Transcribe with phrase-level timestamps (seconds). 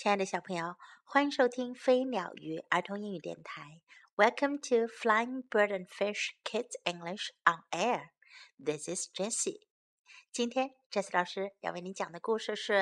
[0.00, 3.80] 亲爱的小朋友，欢迎收听飞鸟鱼儿童英语电台。
[4.14, 8.10] Welcome to Flying Bird and Fish Kids English on Air.
[8.62, 9.66] This is Jessie.
[10.30, 12.72] 今天 Jessie 老师要为你讲的故事是《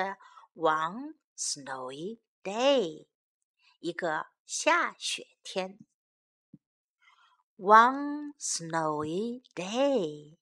[0.53, 3.05] One Snowy Day》，
[3.79, 5.79] 一个下雪天。
[7.57, 10.37] One snowy day,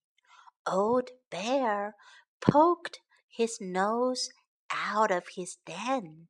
[0.63, 1.93] Old Bear
[2.41, 2.95] poked
[3.29, 4.29] his nose
[4.69, 6.29] out of his den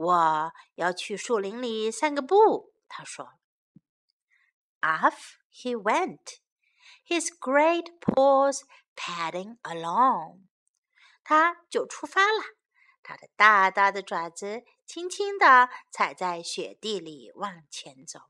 [0.00, 3.32] 我要去树林里散个步，他说。
[4.80, 6.38] Off he went,
[7.06, 8.62] his great paws
[8.94, 10.46] padding along.
[11.24, 12.56] 他就出发了，
[13.02, 18.20] 他的大大的爪子轻轻地踩在雪地里往前走。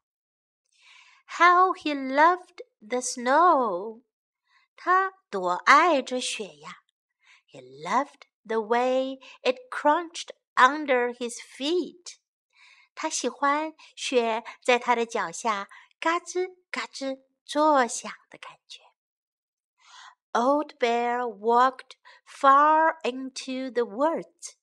[1.27, 4.03] How he loved the snow!
[4.77, 6.83] 他多爱这雪呀！
[7.51, 12.17] He loved the way it crunched under his feet。
[12.95, 15.69] 他喜欢雪在他的脚下
[16.01, 18.83] 嘎吱嘎吱作响的感觉。
[20.33, 24.57] Old Bear walked far into the woods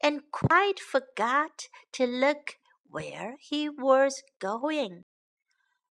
[0.00, 5.04] and quite forgot to look where he was going.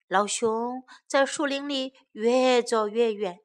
[0.08, 3.40] 老熊在树林里越走越远，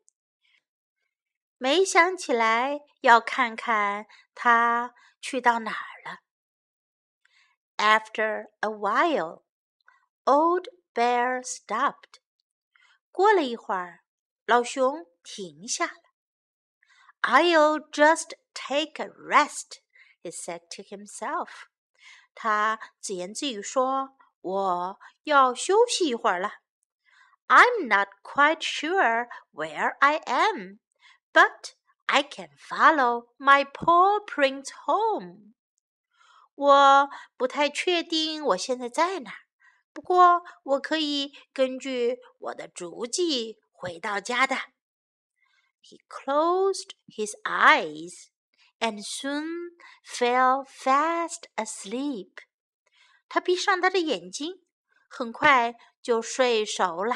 [1.59, 6.21] 没想起来要看看他去到哪儿了。
[7.77, 9.43] After a while,
[10.25, 12.21] Old Bear stopped.
[13.11, 14.05] 过了一会儿，
[14.47, 15.93] 老熊停下了。
[17.23, 19.81] I'll just take a rest,
[20.23, 21.49] he said to himself.
[22.35, 26.61] 他自言自语说：“我要休息一会儿了。”
[27.49, 30.79] I'm not quite sure where I am
[31.32, 31.74] but
[32.06, 35.54] I can follow my paw prints home.
[36.56, 39.38] 我不太确定我现在在哪儿，
[39.92, 44.56] 不过我可以根据我的足迹回到家的。
[45.82, 48.28] He closed his eyes
[48.80, 49.72] and soon
[50.06, 52.32] fell fast asleep.
[53.28, 54.62] 他闭上他的眼睛，
[55.10, 57.16] 很快就睡熟了。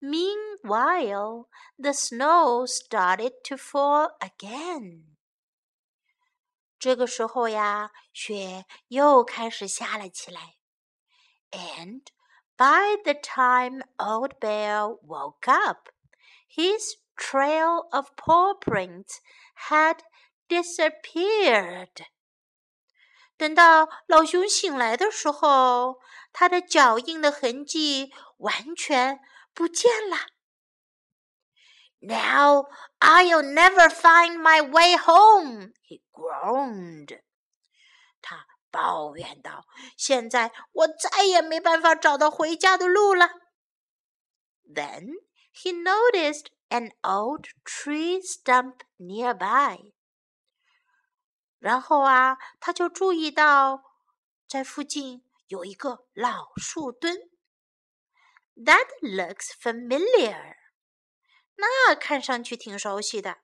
[0.00, 1.48] Meanwhile,
[1.78, 5.16] the snow started to fall again.
[6.78, 10.56] 这个时候呀，雪又开始下了起来。
[11.50, 12.02] And
[12.56, 15.88] by the time Old Bear woke up,
[16.48, 19.20] his trail of paw prints
[19.68, 20.00] had
[20.48, 22.06] disappeared.
[23.38, 26.00] 等到老熊醒来的时候，
[26.32, 29.20] 他的脚印的痕迹完全
[29.54, 30.16] 不见了。
[31.98, 32.68] Now
[33.00, 37.22] I'll never find my way home, he groaned.
[38.20, 39.64] 他抱怨道：“
[39.96, 43.30] 现在我再也没办法找到回家的路了。”
[44.68, 45.14] Then
[45.52, 49.92] he noticed an old tree stump nearby.
[51.58, 53.82] 然后啊，他就注意到
[54.46, 57.16] 在附近有一个老树墩。
[58.56, 60.56] that looks familiar.
[61.56, 63.38] 那看上去挺熟悉的。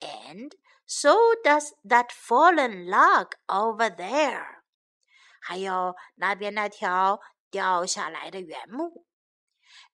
[0.00, 0.52] And
[0.86, 4.62] so does that fallen log over there.
[5.40, 7.20] 还有那边那条
[7.50, 9.06] 掉下来的原木。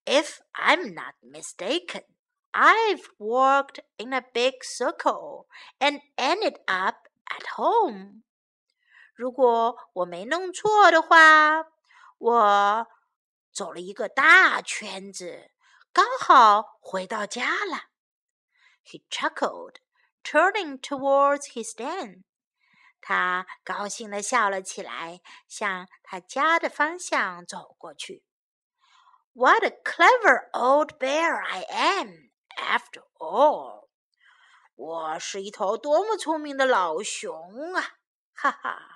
[0.04, 2.04] If I'm not mistaken,
[2.52, 5.46] I've walked in a big circle
[5.78, 6.96] and ended up
[7.26, 8.22] at home.
[9.14, 11.66] 如果我没弄错的话，
[12.18, 12.86] 我
[13.53, 15.51] 走了一个大圈子，
[15.93, 17.89] 刚好回到家了。
[18.83, 19.75] He chuckled,
[20.23, 22.23] turning towards his den.
[22.99, 28.23] 他高兴地笑了起来，向他家的方向走过去。
[29.33, 33.89] What a clever old bear I am, after all!
[34.75, 37.97] 我是一头多么聪明的老熊啊！
[38.33, 38.92] 哈哈。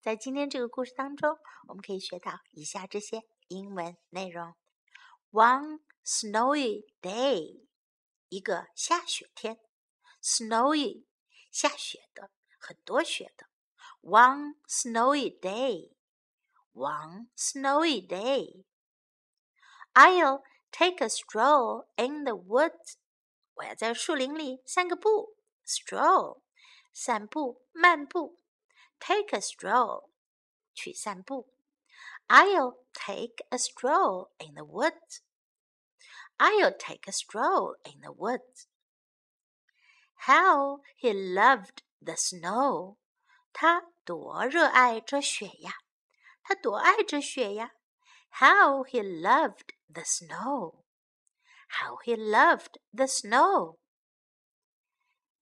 [0.00, 1.38] 在今天这个故事当中，
[1.68, 4.54] 我们可以学到以下这些英文内容
[5.30, 7.66] ：One snowy day，
[8.30, 9.60] 一个下雪天
[10.22, 11.04] ，snowy
[11.50, 13.48] 下雪的很多雪的。
[14.00, 15.92] One snowy day,
[16.72, 18.64] one snowy day.
[19.92, 20.42] I'll
[20.72, 22.94] take a stroll in the woods.
[23.52, 25.36] 我要在树林里散个步。
[25.66, 26.40] Stroll，
[26.94, 28.38] 散步、漫步。
[28.99, 30.09] Take a stroll，
[30.73, 31.53] 去散步。
[32.27, 35.21] I'll take a stroll in the woods.
[36.37, 38.67] I'll take a stroll in the woods.
[40.27, 42.97] How he loved the snow!
[43.53, 45.73] 他多热爱这雪呀！
[46.43, 47.73] 他多爱这雪呀！
[48.29, 50.83] How he loved the snow!
[51.69, 53.77] How he loved the snow!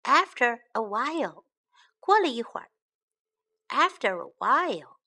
[0.03, 1.45] After a while，
[1.99, 2.69] 过了一会儿。
[3.69, 4.99] After a while,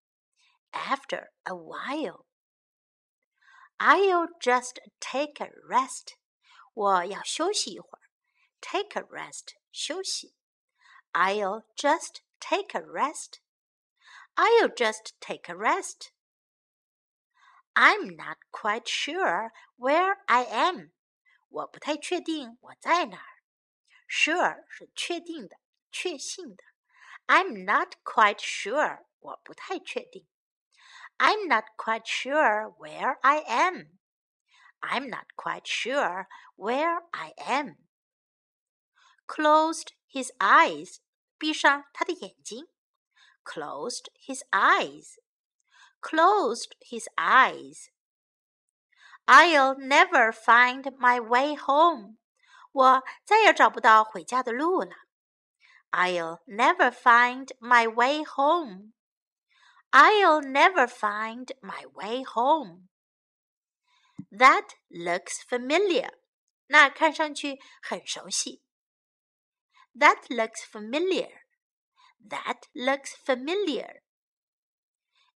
[0.72, 2.26] after a while.
[3.78, 6.16] I'll just take a rest.
[6.74, 8.02] 我要休息一会儿。
[8.60, 10.34] Take a rest，休息。
[11.12, 13.40] I'll just take a rest.
[14.34, 16.10] I'll just take a rest.
[17.74, 20.92] I'm not quite sure where I am.
[21.48, 23.42] 我不太确定我在哪儿。
[24.08, 25.58] Sure 是确定的、
[25.90, 26.64] 确信的。
[27.30, 29.04] I'm not quite sure.
[29.20, 30.26] 我不太确定。
[31.18, 33.98] I'm not quite sure where I am.
[34.80, 37.76] I'm not quite sure where I am.
[39.26, 40.98] Closed his eyes.
[41.38, 42.68] 闭上他的眼睛。
[43.44, 45.18] Closed his eyes.
[46.00, 47.88] Closed his eyes.
[49.26, 52.18] I'll never find my way home.
[52.72, 54.90] 我再也找不到回家的路了。
[55.90, 58.92] I'll never find my way home.
[59.92, 62.88] I'll never find my way home.
[64.30, 66.10] That looks familiar.
[66.68, 68.62] 那看上去很熟悉。
[69.94, 71.30] That looks familiar.
[72.28, 74.02] That looks familiar.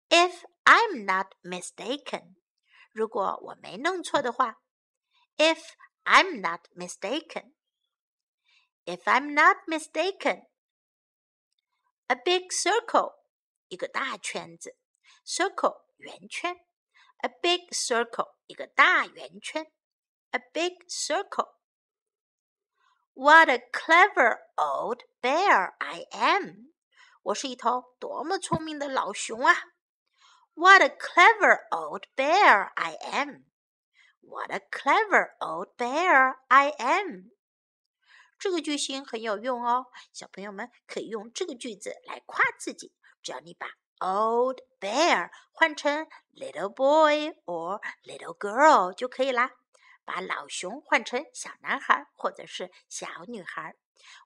[0.08, 2.34] If I'm not mistaken，
[2.92, 4.56] 如果我没弄错的话，
[5.36, 5.74] If
[6.04, 7.53] I'm not mistaken.
[8.84, 10.46] If I'm not mistaken.
[12.08, 13.14] A big circle，
[13.68, 14.76] 一个大圈子，
[15.24, 16.56] circle 圆圈，
[17.18, 19.70] a big circle 一个大圆圈，
[20.30, 26.72] a big circle。What a clever old bear I am！
[27.22, 29.54] 我是一头多么聪明的老熊啊！
[30.54, 33.44] What a clever old bear I am!
[34.20, 37.30] What a clever old bear I am!
[38.45, 42.93] 这个句型很有用哦，小朋友们可以用这个句子来夸自己。
[43.23, 43.65] 只要你把
[43.97, 49.49] old bear 换成 little boy or little girl 就可以啦。
[50.05, 53.75] 把老熊换成小男孩或者是小女孩。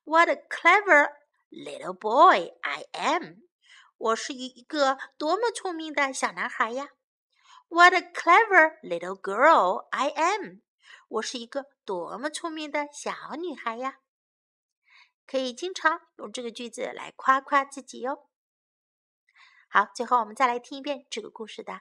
[0.04, 1.14] What a clever
[1.50, 3.44] little boy I am！
[3.98, 6.90] 我是一一个多么聪明的小男孩呀
[7.70, 10.60] ！What a clever little girl I am！
[11.08, 14.00] 我是一个多么聪明的小女孩呀！
[15.29, 18.29] 可以经常用这个句子来夸夸自己哟。
[19.69, 21.81] 好，最后我们再来听一遍这个故事的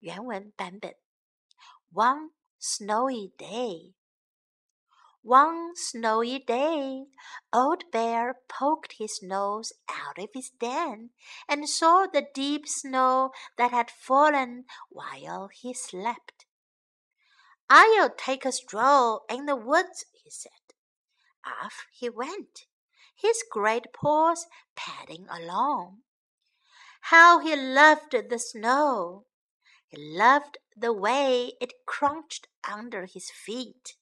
[0.00, 0.96] 原文版本。
[1.92, 3.94] One snowy day.
[5.22, 7.10] One snowy day,
[7.52, 11.10] Old Bear poked his nose out of his den
[11.46, 16.46] and saw the deep snow that had fallen while he slept.
[17.68, 20.74] I'll take a stroll in the woods, he said.
[21.44, 22.66] Off he went,
[23.15, 25.99] his great paws padding along.
[27.01, 29.25] How he loved the snow!
[29.87, 33.95] He loved the way it crunched under his feet.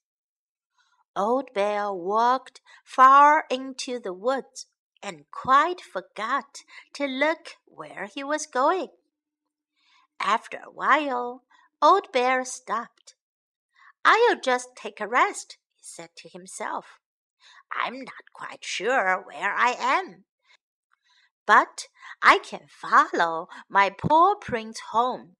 [1.15, 4.65] Old Bear walked far into the woods
[5.03, 8.87] and quite forgot to look where he was going.
[10.19, 11.43] After a while,
[11.81, 13.15] Old Bear stopped.
[14.05, 16.99] I'll just take a rest, he said to himself.
[17.71, 20.25] I'm not quite sure where I am.
[21.45, 21.87] But
[22.21, 25.35] I can follow my paw prints home.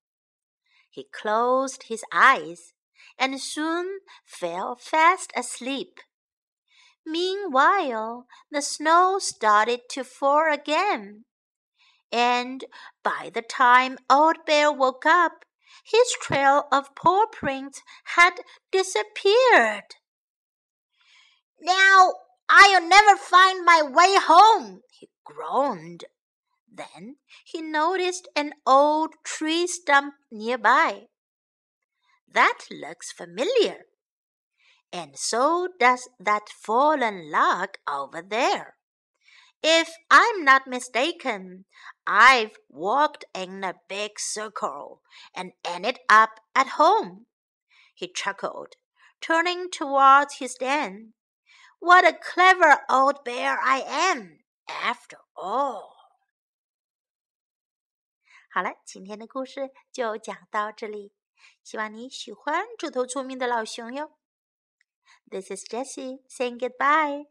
[0.89, 2.73] He closed his eyes
[3.17, 5.99] and soon fell fast asleep.
[7.05, 11.25] Meanwhile, the snow started to fall again.
[12.11, 12.65] And
[13.03, 15.45] by the time Old Bear woke up,
[15.83, 17.81] his trail of paw prints
[18.15, 18.41] had
[18.71, 19.95] disappeared.
[21.63, 22.13] Now
[22.49, 26.03] I'll never find my way home, he groaned.
[26.69, 27.15] Then
[27.45, 31.03] he noticed an old tree stump nearby.
[32.31, 33.85] That looks familiar.
[34.91, 38.75] And so does that fallen log over there.
[39.63, 41.63] If I'm not mistaken,
[42.05, 45.01] I've walked in a big circle
[45.33, 47.27] and ended up at home.
[47.95, 48.75] He chuckled,
[49.21, 51.13] turning towards his den.
[51.82, 55.96] What a clever old bear I am, after all.
[58.50, 61.12] 好了，今天的故事就讲到这里。
[61.62, 64.18] 希望你喜欢这头聪明的老熊哟。
[65.30, 67.26] This is Jessie saying goodbye.